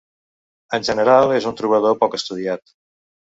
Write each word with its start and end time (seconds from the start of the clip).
En 0.77 0.87
general, 0.87 1.33
és 1.35 1.47
un 1.51 1.55
trobador 1.61 1.99
poc 2.01 2.17
estudiat. 2.19 2.75